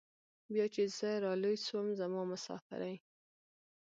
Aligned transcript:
بيا 0.53 0.65
چې 0.73 0.83
زه 0.97 1.09
رالوى 1.23 1.57
سوم 1.67 1.87
زما 1.99 2.21
مسافرۍ. 2.31 2.95